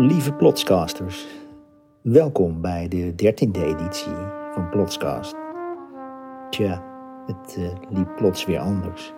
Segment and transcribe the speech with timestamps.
[0.00, 1.26] Lieve Plotscasters,
[2.02, 4.12] welkom bij de dertiende editie
[4.54, 5.34] van Plotscast.
[6.50, 6.84] Tja,
[7.26, 9.12] het uh, liep plots weer anders.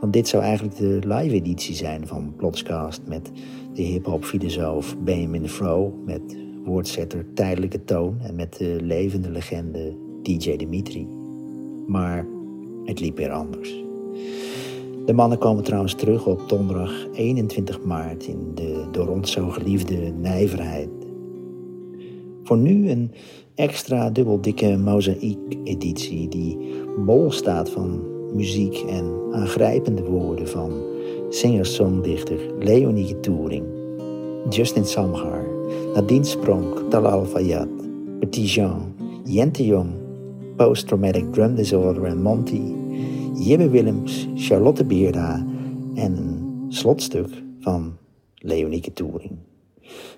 [0.00, 3.30] Want dit zou eigenlijk de live editie zijn van Plotscast met
[3.74, 10.56] de hip-hop filosoof Benjamin Fro, met woordzetter Tijdelijke Toon en met de levende legende DJ
[10.56, 11.08] Dimitri.
[11.86, 12.26] Maar
[12.84, 13.84] het liep weer anders.
[15.10, 19.96] De mannen komen trouwens terug op donderdag 21 maart in de door ons zo geliefde
[19.96, 20.88] nijverheid.
[22.42, 23.10] Voor nu een
[23.54, 26.58] extra dubbeldikke mozaïek-editie die
[27.04, 28.00] bol staat van
[28.34, 30.72] muziek en aangrijpende woorden van
[31.28, 33.64] singer-songdichter Leonie Touring,
[34.50, 35.44] Justin Samgar,
[35.94, 37.68] Nadine Spronk, Talal Fayyad,
[38.18, 39.90] Petit Jean, Jente Jong,
[40.56, 42.62] Post Traumatic Drum Disorder en Monty,
[43.40, 45.46] Jibbe Willems, Charlotte Beerda
[45.94, 47.96] en een slotstuk van
[48.34, 49.38] Leonieke Touring.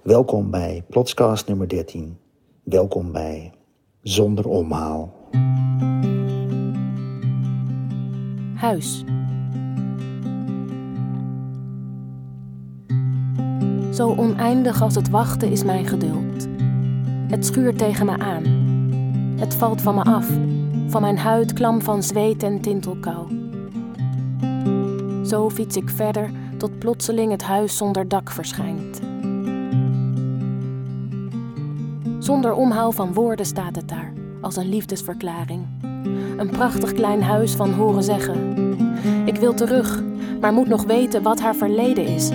[0.02, 2.16] Welkom bij Plotscast nummer 13.
[2.62, 3.52] Welkom bij
[4.00, 5.12] Zonder Omhaal.
[8.54, 9.04] Huis.
[13.92, 16.48] Zo oneindig als het wachten is mijn geduld.
[17.28, 18.44] Het schuurt tegen me aan.
[19.38, 20.28] Het valt van me af
[20.92, 23.50] van mijn huid klam van zweet en tintelkou.
[25.24, 29.00] Zo fiets ik verder tot plotseling het huis zonder dak verschijnt.
[32.18, 35.66] Zonder omhaal van woorden staat het daar, als een liefdesverklaring.
[36.36, 38.56] Een prachtig klein huis van horen zeggen.
[39.24, 40.02] Ik wil terug,
[40.40, 42.30] maar moet nog weten wat haar verleden is.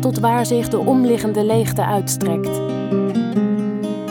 [0.00, 2.61] Tot waar zich de omliggende leegte uitstrekt.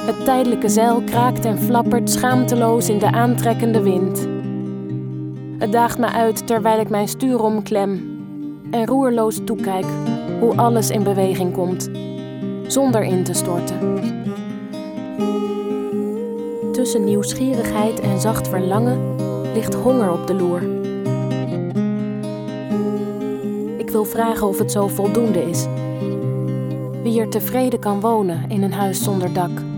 [0.02, 4.28] Het tijdelijke zeil kraakt en flappert schaamteloos in de aantrekkende wind.
[5.58, 8.20] Het daagt me uit terwijl ik mijn stuur omklem
[8.72, 9.86] en roerloos toekijk
[10.40, 11.90] hoe alles in beweging komt,
[12.68, 14.00] zonder in te storten.
[16.72, 19.16] Tussen nieuwsgierigheid en zacht verlangen
[19.54, 20.62] ligt honger op de loer.
[23.78, 25.66] Ik wil vragen of het zo voldoende is.
[27.04, 29.71] Wie er tevreden kan wonen in een huis zonder dak.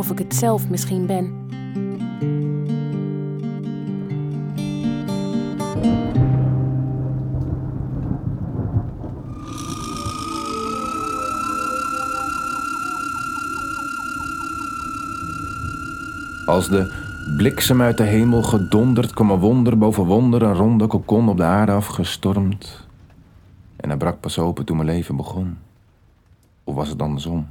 [0.00, 1.48] Of ik het zelf misschien ben.
[16.46, 16.92] Als de
[17.36, 21.44] bliksem uit de hemel gedonderd, kwam een wonder boven wonder, een ronde kokon op de
[21.44, 22.86] aarde afgestormd.
[23.76, 25.58] En hij brak pas open toen mijn leven begon.
[26.64, 27.46] Of was het andersom?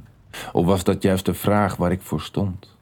[0.52, 2.78] Of was dat juist de vraag waar ik voor stond?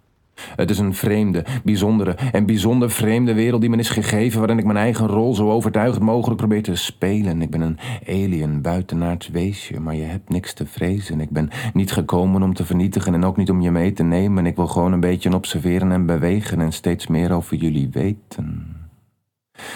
[0.57, 4.65] Het is een vreemde, bijzondere en bijzonder vreemde wereld die me is gegeven, waarin ik
[4.65, 7.43] mijn eigen rol zo overtuigend mogelijk probeer te spelen.
[7.43, 11.21] Ik ben een alien, buitenaards weesje, maar je hebt niks te vrezen.
[11.21, 14.47] Ik ben niet gekomen om te vernietigen en ook niet om je mee te nemen.
[14.47, 18.78] Ik wil gewoon een beetje observeren en bewegen en steeds meer over jullie weten.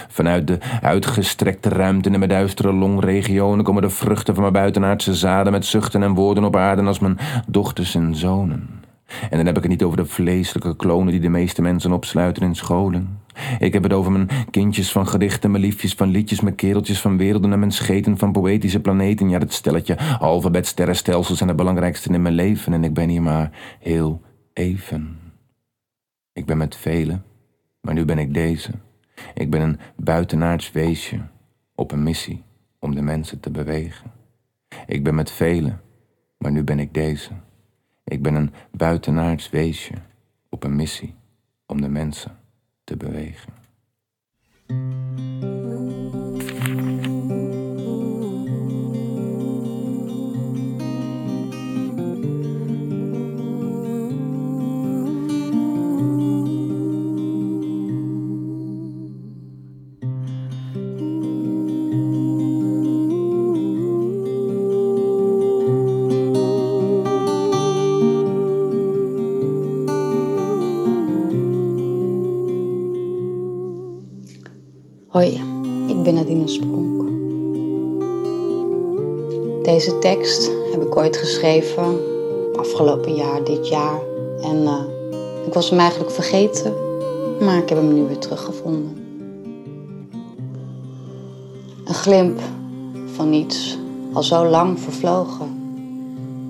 [0.09, 5.53] Vanuit de uitgestrekte ruimte in mijn duistere longregionen komen de vruchten van mijn buitenaardse zaden
[5.53, 8.81] met zuchten en woorden op aarde als mijn dochters en zonen.
[9.31, 12.42] En dan heb ik het niet over de vleeselijke klonen die de meeste mensen opsluiten
[12.42, 13.21] in scholen.
[13.59, 17.16] Ik heb het over mijn kindjes van gedichten, mijn liefjes van liedjes, mijn kereltjes van
[17.16, 19.28] werelden en mijn scheten van poëtische planeten.
[19.28, 23.50] Ja, dat stelletje alfabetsterrenstelsels zijn het belangrijkste in mijn leven en ik ben hier maar
[23.81, 24.21] heel
[24.53, 25.19] even.
[26.32, 27.25] Ik ben met velen,
[27.81, 28.71] maar nu ben ik deze.
[29.34, 31.21] Ik ben een buitenaards weesje
[31.75, 32.43] op een missie
[32.78, 34.10] om de mensen te bewegen.
[34.87, 35.81] Ik ben met velen,
[36.38, 37.31] maar nu ben ik deze.
[38.05, 39.94] Ik ben een buitenaards weesje
[40.49, 41.15] op een missie
[41.66, 42.38] om de mensen
[42.84, 43.61] te bewegen.
[79.62, 82.00] Deze tekst heb ik ooit geschreven,
[82.56, 84.00] afgelopen jaar, dit jaar.
[84.41, 84.82] En uh,
[85.47, 86.74] ik was hem eigenlijk vergeten,
[87.41, 88.97] maar ik heb hem nu weer teruggevonden.
[91.84, 92.41] Een glimp
[93.06, 93.78] van iets
[94.12, 95.60] al zo lang vervlogen.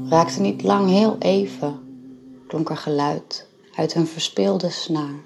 [0.08, 1.81] Raakte niet lang heel even,
[2.47, 5.25] klonk er geluid uit een verspeelde snaar.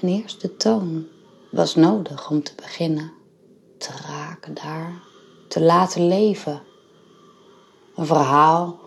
[0.00, 1.06] En eerst de toon
[1.50, 3.12] was nodig om te beginnen.
[3.78, 5.02] te raken daar,
[5.52, 6.62] te laten leven.
[7.94, 8.78] Een verhaal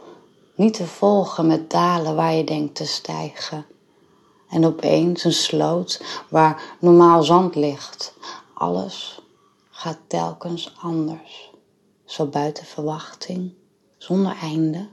[0.55, 3.65] niet te volgen met dalen waar je denkt te stijgen.
[4.49, 8.13] En opeens een sloot waar normaal zand ligt.
[8.53, 9.21] Alles
[9.69, 11.51] gaat telkens anders.
[12.05, 13.53] Zo buiten verwachting,
[13.97, 14.87] zonder einde.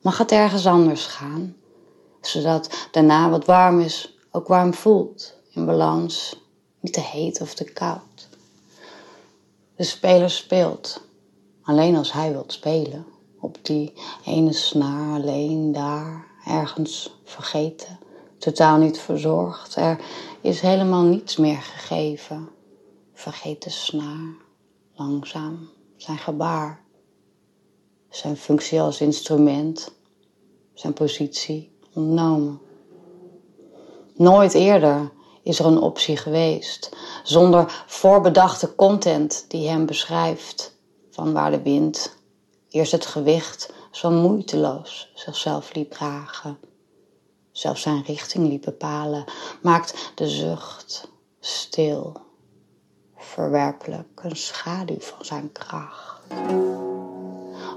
[0.00, 1.56] Mag het ergens anders gaan,
[2.20, 6.40] zodat daarna wat warm is, ook warm voelt, in balans,
[6.80, 8.13] niet te heet of te koud.
[9.76, 11.00] De speler speelt,
[11.62, 13.06] alleen als hij wilt spelen,
[13.40, 13.92] op die
[14.24, 17.98] ene snaar alleen daar, ergens vergeten,
[18.38, 19.76] totaal niet verzorgd.
[19.76, 20.00] Er
[20.40, 22.48] is helemaal niets meer gegeven.
[23.12, 24.34] Vergeet de snaar,
[24.94, 26.84] langzaam, zijn gebaar,
[28.08, 29.94] zijn functie als instrument,
[30.74, 32.60] zijn positie ontnomen.
[34.14, 35.10] Nooit eerder
[35.44, 36.90] is er een optie geweest,
[37.22, 40.76] zonder voorbedachte content die hem beschrijft
[41.10, 42.16] van waar de wind
[42.68, 46.58] eerst het gewicht zo moeiteloos zichzelf liep dragen,
[47.52, 49.24] zelfs zijn richting liep bepalen,
[49.62, 51.08] maakt de zucht
[51.40, 52.16] stil,
[53.16, 56.22] verwerpelijk, een schaduw van zijn kracht.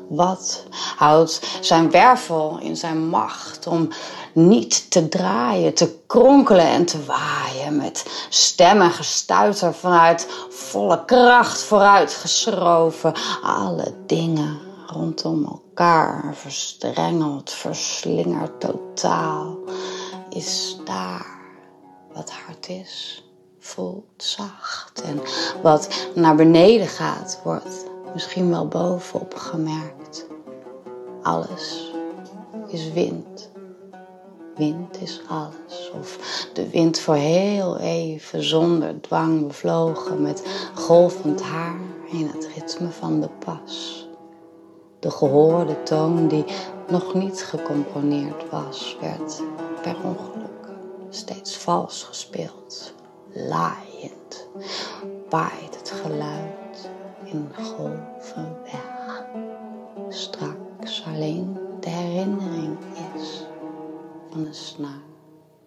[0.09, 0.63] Wat
[0.95, 3.89] houdt zijn wervel in zijn macht om
[4.33, 11.62] niet te draaien, te kronkelen en te waaien met stem en gestuiter vanuit volle kracht
[11.62, 19.57] vooruitgeschoven, alle dingen rondom elkaar verstrengeld, verslingerd totaal,
[20.30, 21.38] is daar
[22.13, 23.24] wat hard is,
[23.59, 25.21] voelt zacht en
[25.62, 29.96] wat naar beneden gaat, wordt misschien wel bovenop gemerkt.
[31.27, 31.91] Alles
[32.68, 33.51] is wind.
[34.56, 35.91] Wind is alles.
[36.00, 36.18] Of
[36.53, 41.79] de wind voor heel even zonder dwang bevlogen met golvend haar
[42.12, 44.07] in het ritme van de pas.
[45.00, 46.45] De gehoorde toon die
[46.89, 49.41] nog niet gecomponeerd was, werd
[49.81, 50.69] per ongeluk
[51.09, 52.94] steeds vals gespeeld.
[53.33, 54.50] Laaiend
[55.30, 56.89] waait het geluid
[57.23, 59.25] in golven weg.
[60.09, 60.56] Straks
[61.18, 62.78] alleen de herinnering
[63.16, 63.44] is
[64.30, 65.02] van een snaar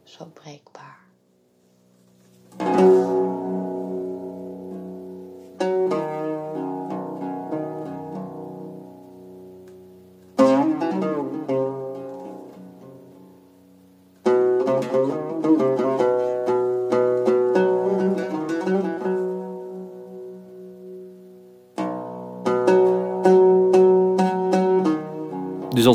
[0.05, 0.99] zo breekbaar.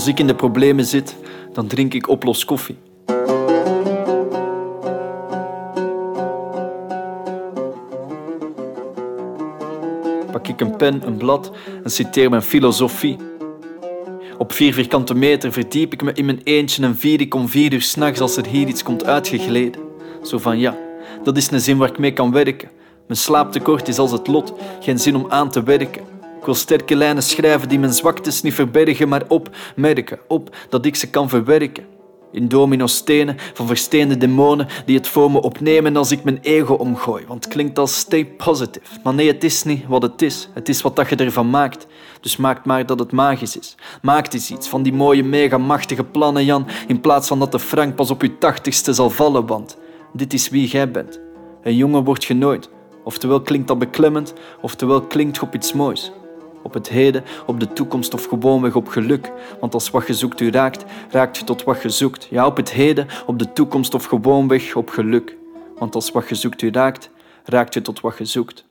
[0.06, 1.16] Als ik in de problemen zit,
[1.54, 2.78] dan drink ik oplos koffie.
[10.31, 11.52] Pak ik een pen, een blad
[11.84, 13.18] en citeer mijn filosofie.
[14.38, 17.74] Op vier vierkante meter verdiep ik me in mijn eentje en vier ik om vier
[17.74, 19.81] uur s'nachts als er hier iets komt uitgegleden.
[20.24, 20.78] Zo van ja,
[21.24, 22.69] dat is een zin waar ik mee kan werken.
[23.07, 26.14] Mijn slaaptekort is als het lot, geen zin om aan te werken.
[26.45, 31.09] Wil sterke lijnen schrijven die mijn zwaktes niet verbergen, maar opmerken, op dat ik ze
[31.09, 31.86] kan verwerken.
[32.31, 37.23] In domino-stenen van versteende demonen die het voor me opnemen als ik mijn ego omgooi.
[37.28, 38.85] Want het klinkt als stay positive.
[39.04, 40.49] Maar nee, het is niet wat het is.
[40.54, 41.87] Het is wat dat je ervan maakt.
[42.21, 43.75] Dus maak maar dat het magisch is.
[44.02, 46.68] Maak eens iets van die mooie, mega machtige plannen, Jan.
[46.87, 49.78] In plaats van dat de frank pas op je tachtigste zal vallen, want
[50.14, 51.19] dit is wie jij bent.
[51.64, 52.69] Een jongen wordt genooid.
[53.04, 56.11] Oftewel klinkt dat beklemmend, oftewel klinkt op iets moois.
[56.66, 59.31] Op het heden, op de toekomst of gewoonweg op geluk.
[59.60, 62.28] Want als wat je zoekt u raakt, raakt je tot wat je zoekt.
[62.30, 65.38] Ja, op het heden, op de toekomst of gewoonweg op geluk.
[65.78, 67.10] Want als wat je zoekt u raakt,
[67.44, 68.66] raakt je tot wat je zoekt.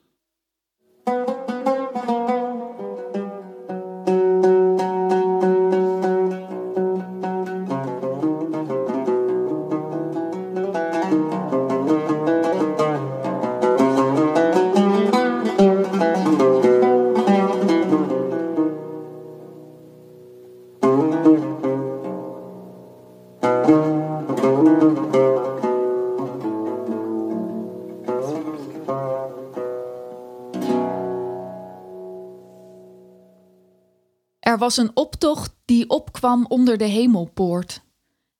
[34.64, 37.82] Was een optocht die opkwam onder de hemelpoort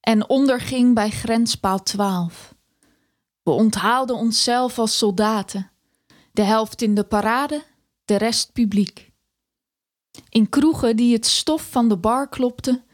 [0.01, 2.55] en onderging bij grenspaal 12.
[3.43, 5.71] We onthaalden onszelf als soldaten,
[6.33, 7.65] de helft in de parade,
[8.05, 9.13] de rest publiek.
[10.29, 12.85] In kroegen die het stof van de bar klopten,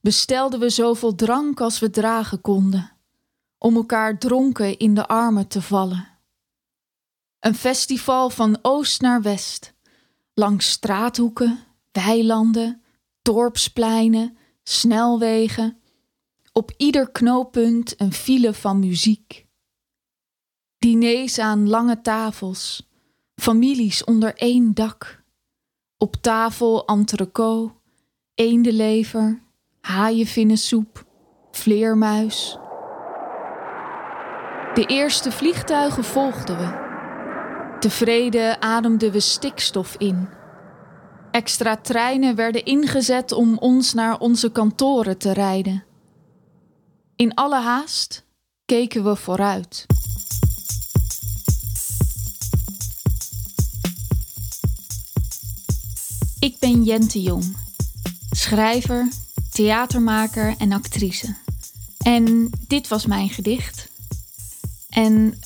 [0.00, 2.90] bestelden we zoveel drank als we dragen konden,
[3.58, 6.08] om elkaar dronken in de armen te vallen.
[7.40, 9.74] Een festival van oost naar west.
[10.34, 12.82] Langs straathoeken, weilanden,
[13.22, 15.76] dorpspleinen, snelwegen.
[16.52, 19.46] Op ieder knooppunt een file van muziek.
[20.78, 22.88] Diners aan lange tafels,
[23.34, 25.24] families onder één dak.
[25.96, 27.74] Op tafel entrecote,
[28.34, 29.42] eendenlever,
[29.80, 31.06] haaienvinnensoep,
[31.50, 32.58] vleermuis.
[34.74, 36.80] De eerste vliegtuigen volgden we.
[37.78, 40.28] Tevreden ademden we stikstof in.
[41.32, 45.84] Extra treinen werden ingezet om ons naar onze kantoren te rijden.
[47.16, 48.24] In alle haast
[48.64, 49.86] keken we vooruit.
[56.38, 57.56] Ik ben Jente Jong,
[58.30, 59.08] schrijver,
[59.50, 61.36] theatermaker en actrice.
[61.98, 63.88] En dit was mijn gedicht.
[64.88, 65.38] En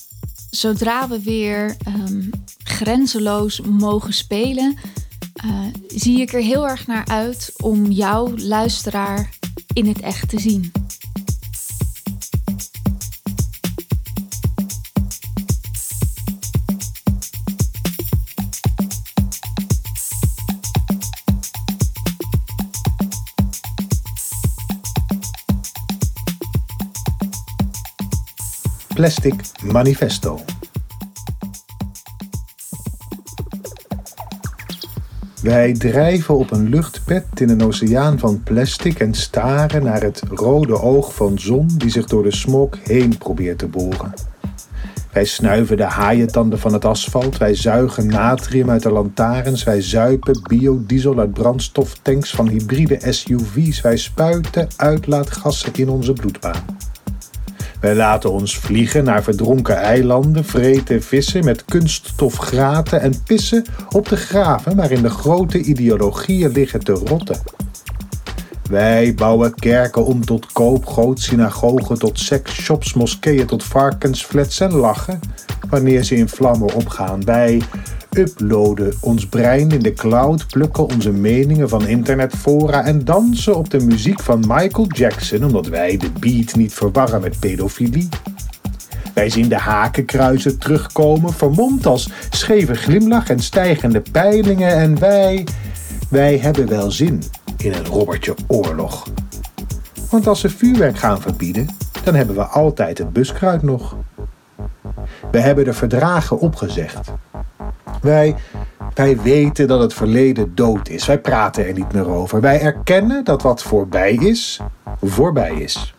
[0.51, 2.31] zodra we weer um,
[2.65, 4.79] grenzeloos mogen spelen,
[5.45, 9.31] uh, zie ik er heel erg naar uit om jou, luisteraar,
[9.73, 10.73] in het echt te zien.
[28.95, 30.56] Plastic Manifesto.
[35.47, 40.81] Wij drijven op een luchtpet in een oceaan van plastic en staren naar het rode
[40.81, 44.15] oog van zon die zich door de smog heen probeert te boren.
[45.13, 50.41] Wij snuiven de haaientanden van het asfalt, wij zuigen natrium uit de lantaarns, wij zuipen
[50.43, 56.65] biodiesel uit brandstoftanks van hybride SUV's, wij spuiten uitlaatgassen in onze bloedbaan.
[57.87, 64.17] Wij laten ons vliegen naar verdronken eilanden, vreten vissen met kunststofgraten en pissen op de
[64.17, 67.39] graven waarin de grote ideologieën liggen te rotten.
[68.71, 75.21] Wij bouwen kerken om tot koopgoot, synagogen tot seksshops, moskeeën tot varkensflats en lachen
[75.71, 77.25] wanneer ze in vlammen opgaan.
[77.25, 77.63] Wij
[78.17, 83.81] uploaden ons brein in de cloud, plukken onze meningen van internetfora en dansen op de
[83.81, 88.09] muziek van Michael Jackson omdat wij de beat niet verwarren met pedofilie.
[89.15, 95.47] Wij zien de hakenkruizen terugkomen, vermomd als scheve glimlach en stijgende peilingen en wij,
[96.09, 97.23] wij hebben wel zin
[97.57, 99.07] in een robbertje oorlog.
[100.11, 101.67] Want als ze vuurwerk gaan verbieden,
[102.05, 103.97] dan hebben we altijd het buskruid nog.
[105.31, 107.13] We hebben de verdragen opgezegd.
[108.07, 108.37] Wij,
[109.23, 111.07] weten dat het verleden dood is.
[111.07, 112.41] Wij praten er niet meer over.
[112.41, 114.61] Wij erkennen dat wat voorbij is,
[115.03, 115.95] voorbij is.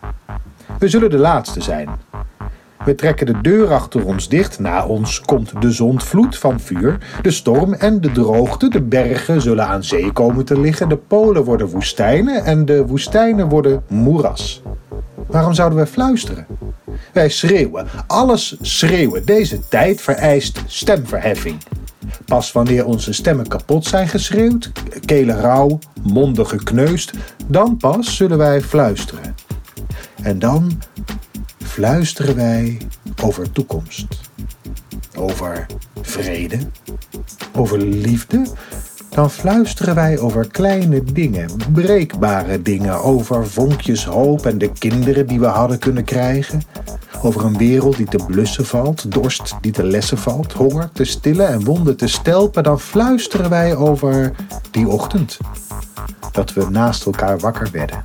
[0.79, 1.89] We zullen de laatste zijn.
[2.85, 4.59] We trekken de deur achter ons dicht.
[4.59, 8.69] Na ons komt de zondvloed van vuur, de storm en de droogte.
[8.69, 10.89] De bergen zullen aan zee komen te liggen.
[10.89, 14.61] De polen worden woestijnen en de woestijnen worden moeras.
[15.27, 16.45] Waarom zouden wij fluisteren?
[17.13, 19.25] Wij schreeuwen, alles schreeuwen.
[19.25, 21.57] Deze tijd vereist stemverheffing.
[22.27, 24.71] Pas wanneer onze stemmen kapot zijn geschreeuwd,
[25.05, 27.11] kelen rauw, monden gekneusd,
[27.47, 29.35] dan pas zullen wij fluisteren.
[30.21, 30.81] En dan
[31.63, 32.77] fluisteren wij
[33.23, 34.05] over toekomst.
[35.15, 35.65] Over
[36.01, 36.57] vrede.
[37.53, 38.45] Over liefde.
[39.09, 45.39] Dan fluisteren wij over kleine dingen, breekbare dingen, over vonkjes hoop en de kinderen die
[45.39, 46.61] we hadden kunnen krijgen,
[47.21, 51.47] over een wereld die te blussen valt, dorst die te lessen valt, honger te stillen
[51.47, 54.31] en wonden te stelpen, dan fluisteren wij over
[54.71, 55.37] die ochtend.
[56.31, 58.03] Dat we naast elkaar wakker werden,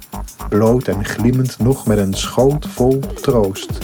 [0.49, 3.78] bloot en glimmend nog met een schoot vol troost.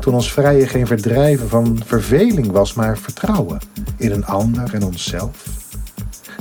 [0.00, 3.58] Toen ons vrije geen verdrijven van verveling was, maar vertrouwen
[3.96, 5.53] in een ander en onszelf.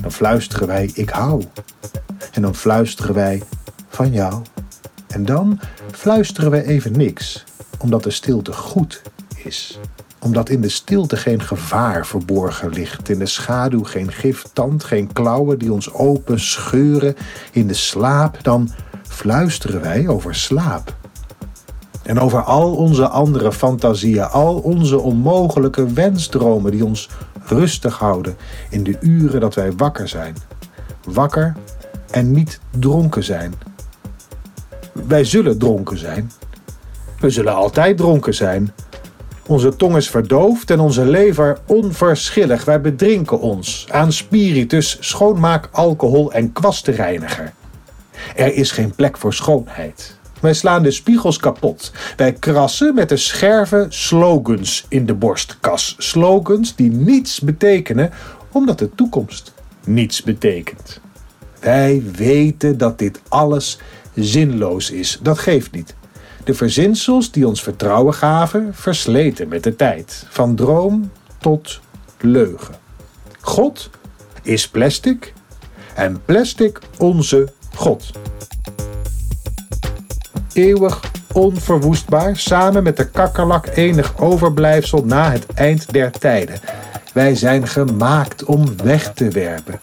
[0.04, 1.44] Dan fluisteren wij ik hou.
[2.32, 3.44] En dan fluisteren wij
[3.88, 4.42] van jou.
[5.08, 5.60] En dan
[5.92, 7.44] fluisteren wij even niks
[7.84, 9.02] omdat de stilte goed
[9.44, 9.80] is.
[10.20, 15.60] Omdat in de stilte geen gevaar verborgen ligt, in de schaduw geen giftand, geen klauwen
[15.60, 17.16] die ons open scheuren
[17.52, 18.70] in de slaap, dan
[19.08, 20.96] fluisteren wij over slaap.
[22.04, 27.10] En over al onze andere fantasieën, al onze onmogelijke wensdromen die ons
[27.46, 28.36] rustig houden
[28.70, 30.36] in de uren dat wij wakker zijn.
[31.04, 31.56] Wakker
[32.12, 33.54] en niet dronken zijn.
[34.92, 36.32] Wij zullen dronken zijn,
[37.24, 38.72] we zullen altijd dronken zijn.
[39.48, 42.66] Onze tong is verdoofd en onze lever onverschillig.
[42.66, 47.54] Wij bedrinken ons aan spiritus, schoonmaak, alcohol en kwastenreiniger.
[48.36, 50.20] Er is geen plek voor schoonheid.
[50.44, 51.92] Wij slaan de spiegels kapot.
[52.16, 55.96] Wij krassen met de scherven slogans in de borstkas.
[55.98, 58.12] Slogans die niets betekenen,
[58.52, 59.54] omdat de toekomst
[59.86, 61.00] niets betekent.
[61.60, 63.80] Wij weten dat dit alles
[64.16, 65.20] zinloos is.
[65.22, 65.96] Dat geeft niet.
[66.44, 70.26] De verzinsels die ons vertrouwen gaven, versleten met de tijd.
[70.30, 71.80] Van droom tot
[72.20, 72.76] leugen.
[73.42, 73.90] God
[74.42, 75.34] is plastic
[75.96, 78.12] en plastic onze God.
[80.54, 81.00] Eeuwig
[81.32, 86.60] onverwoestbaar, samen met de kakkerlak enig overblijfsel na het eind der tijden.
[87.14, 89.80] Wij zijn gemaakt om weg te werpen.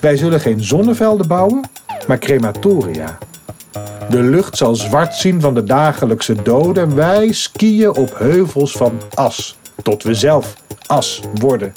[0.00, 1.70] Wij zullen geen zonnevelden bouwen,
[2.06, 3.18] maar crematoria.
[4.08, 6.94] De lucht zal zwart zien van de dagelijkse doden.
[6.94, 10.54] Wij skiën op heuvels van as, tot we zelf
[10.86, 11.72] as worden.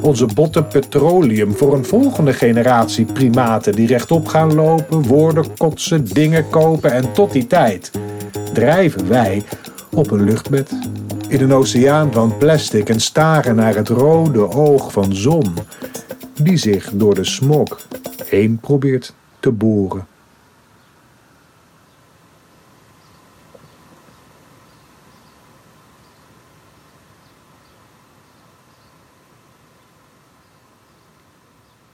[0.00, 6.48] Onze botten petroleum voor een volgende generatie primaten die rechtop gaan lopen, woorden kotsen, dingen
[6.48, 7.90] kopen en tot die tijd
[8.52, 9.42] drijven wij
[9.90, 10.70] op een luchtbed
[11.28, 15.54] in een oceaan van plastic en staren naar het rode oog van zon
[16.42, 17.86] die zich door de smog
[18.24, 20.06] heen probeert te boren.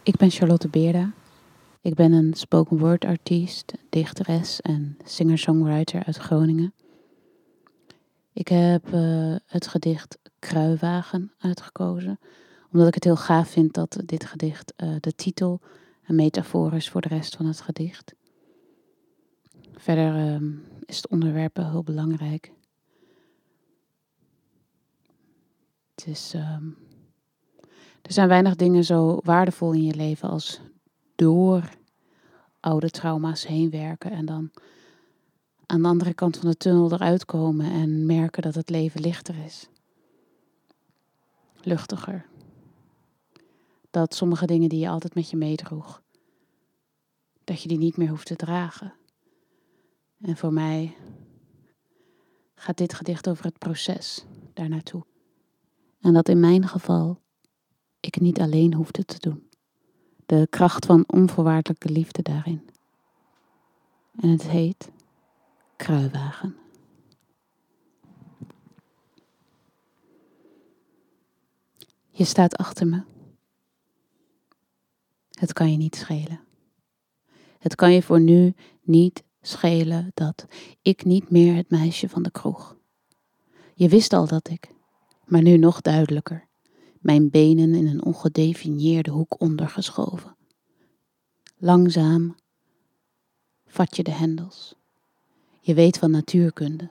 [0.02, 1.12] Ik ben Charlotte Beerda.
[1.80, 6.75] Ik ben een spoken word artiest, dichteres en singer-songwriter uit Groningen.
[8.33, 12.19] Ik heb uh, het gedicht Kruiwagen uitgekozen,
[12.73, 15.61] omdat ik het heel gaaf vind dat dit gedicht uh, de titel
[16.07, 18.14] een metafoor is voor de rest van het gedicht.
[19.73, 20.49] Verder uh,
[20.85, 22.52] is het onderwerp heel belangrijk.
[25.95, 26.76] Het is, um,
[28.02, 30.61] er zijn weinig dingen zo waardevol in je leven als
[31.14, 31.71] door
[32.61, 34.50] oude trauma's heen werken en dan
[35.66, 39.45] aan de andere kant van de tunnel eruit komen en merken dat het leven lichter
[39.45, 39.69] is.
[41.62, 42.26] Luchtiger.
[43.91, 46.02] Dat sommige dingen die je altijd met je meedroeg,
[47.45, 48.95] dat je die niet meer hoeft te dragen.
[50.21, 50.97] En voor mij
[52.54, 55.04] gaat dit gedicht over het proces daar naartoe.
[56.00, 57.20] En dat in mijn geval
[58.00, 59.49] ik niet alleen hoefde te doen.
[60.26, 62.69] De kracht van onvoorwaardelijke liefde daarin.
[64.21, 64.91] En het heet
[65.76, 66.56] Kruiwagen.
[72.10, 73.02] Je staat achter me.
[75.30, 76.41] Het kan je niet schelen.
[77.58, 80.47] Het kan je voor nu niet schelen dat
[80.82, 82.76] ik niet meer het meisje van de kroeg.
[83.75, 84.75] Je wist al dat ik,
[85.25, 86.50] maar nu nog duidelijker
[87.00, 90.36] mijn benen in een ongedefinieerde hoek ondergeschoven.
[91.56, 92.34] Langzaam
[93.67, 94.75] vat je de hendels.
[95.60, 96.91] Je weet van natuurkunde.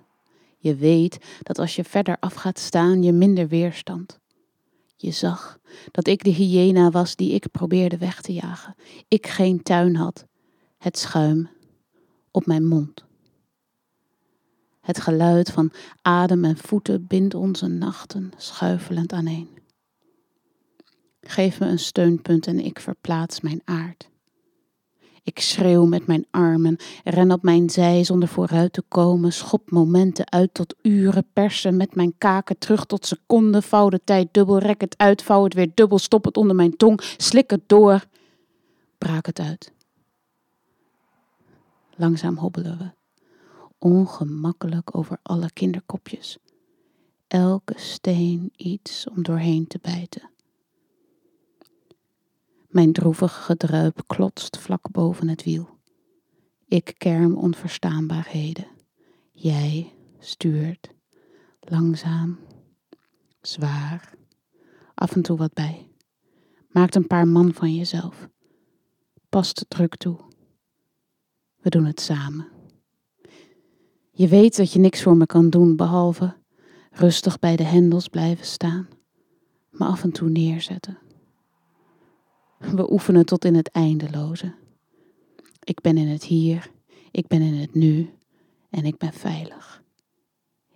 [0.57, 4.19] Je weet dat als je verder af gaat staan, je minder weerstand.
[4.95, 5.59] Je zag
[5.91, 8.75] dat ik de hyena was die ik probeerde weg te jagen.
[9.07, 10.25] Ik geen tuin had.
[10.77, 11.49] Het schuim
[12.31, 13.05] op mijn mond.
[14.81, 19.58] Het geluid van adem en voeten bindt onze nachten schuifelend aaneen.
[21.29, 24.09] Geef me een steunpunt en ik verplaats mijn aard.
[25.23, 30.31] Ik schreeuw met mijn armen, ren op mijn zij zonder vooruit te komen, schop momenten
[30.31, 34.81] uit tot uren, persen met mijn kaken terug tot seconden, vouw de tijd dubbel, rek
[34.81, 38.05] het uit, vouw het weer dubbel, stop het onder mijn tong, slik het door,
[38.97, 39.71] braak het uit.
[41.95, 42.91] Langzaam hobbelen we,
[43.77, 46.37] ongemakkelijk over alle kinderkopjes.
[47.27, 50.29] Elke steen iets om doorheen te bijten.
[52.69, 55.69] Mijn droevig gedruip klotst vlak boven het wiel.
[56.67, 58.67] Ik kerm onverstaanbaarheden.
[59.31, 60.89] Jij stuurt,
[61.59, 62.39] langzaam,
[63.41, 64.13] zwaar,
[64.95, 65.87] af en toe wat bij.
[66.69, 68.29] Maakt een paar man van jezelf.
[69.29, 70.19] Past druk toe.
[71.61, 72.47] We doen het samen.
[74.11, 76.35] Je weet dat je niks voor me kan doen behalve
[76.91, 78.87] rustig bij de hendels blijven staan,
[79.69, 80.97] me af en toe neerzetten.
[82.59, 84.53] We oefenen tot in het eindeloze.
[85.63, 86.71] Ik ben in het hier,
[87.11, 88.09] ik ben in het nu
[88.69, 89.83] en ik ben veilig.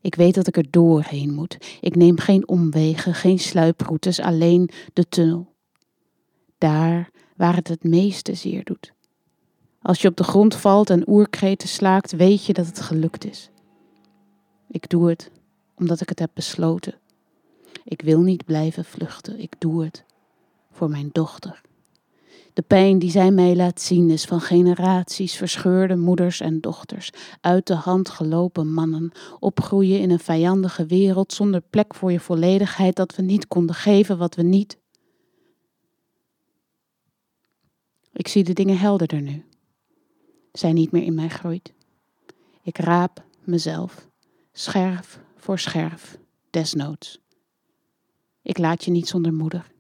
[0.02, 1.78] Ik weet dat ik er doorheen moet.
[1.82, 5.54] Ik neem geen omwegen, geen sluiproutes, alleen de tunnel.
[6.58, 8.94] Daar waar het het meeste zeer doet.
[9.82, 13.50] Als je op de grond valt en oerkreten slaakt, weet je dat het gelukt is.
[14.68, 15.32] Ik doe het
[15.76, 16.96] omdat ik het heb besloten.
[17.84, 19.40] Ik wil niet blijven vluchten.
[19.40, 20.04] Ik doe het
[20.72, 21.62] voor mijn dochter
[22.54, 27.10] De pijn die zij mij laat zien is van generaties verscheurde moeders en dochters,
[27.42, 32.96] uit de hand gelopen mannen, opgroeien in een vijandige wereld zonder plek voor je volledigheid
[32.96, 34.78] dat we niet konden geven wat we niet.
[38.12, 39.46] Ik zie de dingen helderder nu.
[40.52, 41.74] Zij niet meer in mij groeit.
[42.62, 44.08] Ik raap mezelf,
[44.52, 46.18] scherf voor scherf,
[46.50, 47.20] desnoods.
[48.42, 49.72] Ik laat je niet zonder moeder.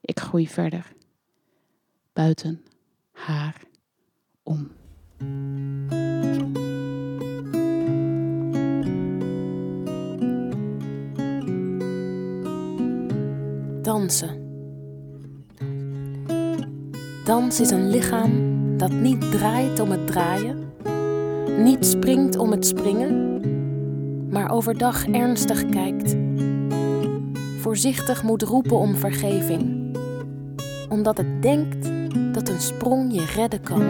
[0.00, 0.92] Ik groei verder
[2.14, 2.60] buiten
[3.12, 3.62] haar
[4.42, 4.70] om.
[13.82, 14.42] Dansen.
[17.24, 20.72] Dans is een lichaam dat niet draait om het draaien,
[21.58, 23.40] niet springt om het springen,
[24.30, 26.16] maar overdag ernstig kijkt.
[27.58, 29.96] Voorzichtig moet roepen om vergeving,
[30.88, 31.93] omdat het denkt
[32.34, 33.82] dat een sprong je redden kan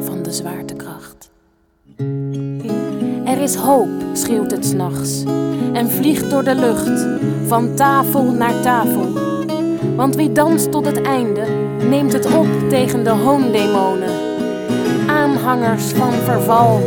[0.00, 1.30] van de zwaartekracht.
[3.24, 5.24] Er is hoop, schreeuwt het s'nachts
[5.72, 7.06] en vliegt door de lucht,
[7.46, 9.08] van tafel naar tafel.
[9.96, 11.42] Want wie danst tot het einde,
[11.88, 14.10] neemt het op tegen de hoondemonen.
[15.06, 16.80] Aanhangers van verval,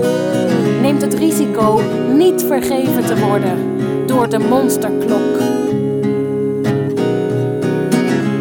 [0.82, 1.82] neemt het risico
[2.14, 3.58] niet vergeven te worden
[4.06, 5.38] door de monsterklok.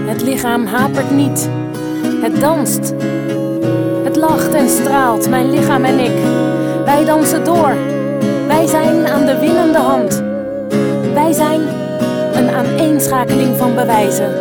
[0.07, 1.58] Het lichaam hapert niet
[2.33, 2.95] het danst.
[4.05, 6.17] Het lacht en straalt, mijn lichaam en ik.
[6.85, 7.77] Wij dansen door.
[8.47, 10.23] Wij zijn aan de winnende hand.
[11.15, 11.61] Wij zijn
[12.33, 14.33] een aaneenschakeling van bewijzen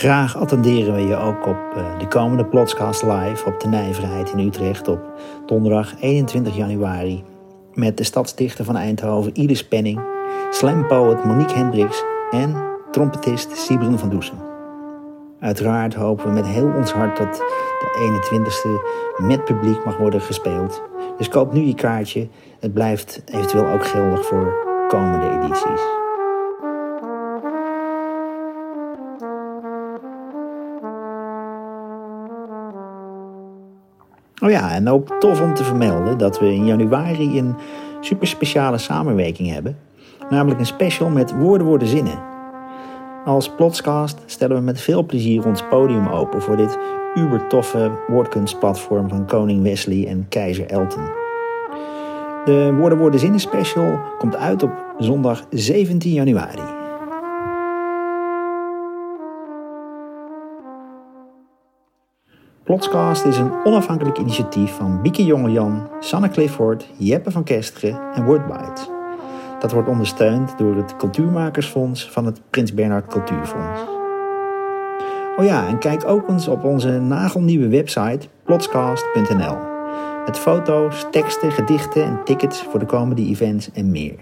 [0.00, 4.46] Graag attenderen we je ook op eh, de komende Plotscast Live op de Nijverheid in
[4.46, 5.00] Utrecht op
[5.46, 7.24] donderdag 21 januari.
[7.74, 10.00] Met de stadsdichter van Eindhoven Iris Penning,
[10.50, 12.56] slampoet Monique Hendricks en
[12.90, 14.38] trompetist Sibren van Doesen.
[15.40, 17.36] Uiteraard hopen we met heel ons hart dat
[17.80, 20.82] de 21ste met publiek mag worden gespeeld.
[21.18, 22.28] Dus koop nu je kaartje.
[22.60, 24.52] Het blijft eventueel ook geldig voor
[24.88, 25.99] komende edities.
[34.50, 37.54] Oh ja, en ook tof om te vermelden dat we in januari een
[38.00, 39.76] super speciale samenwerking hebben.
[40.30, 42.18] Namelijk een special met Woorden worden zinnen.
[43.24, 46.78] Als Plotscast stellen we met veel plezier ons podium open voor dit
[47.14, 51.04] uber toffe woordkunstplatform van Koning Wesley en Keizer Elton.
[52.44, 56.79] De Woorden worden zinnen special komt uit op zondag 17 januari.
[62.70, 68.82] Plotscast is een onafhankelijk initiatief van Bieke Jongejan, Sanne Clifford, Jeppe van Kesteren en Wordbite.
[69.60, 73.80] Dat wordt ondersteund door het Cultuurmakersfonds van het Prins Bernhard Cultuurfonds.
[75.36, 79.56] Oh ja, en kijk ook eens op onze nagelnieuwe website plotscast.nl.
[80.26, 84.14] Met foto's, teksten, gedichten en tickets voor de komende events en meer.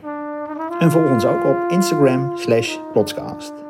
[0.78, 3.67] En volg ons ook op Instagram slash plotscast.